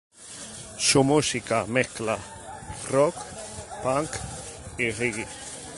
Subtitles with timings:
[0.87, 2.17] Su música mezcla
[2.89, 3.15] rock,
[3.83, 4.09] punk
[4.79, 5.27] y reggae.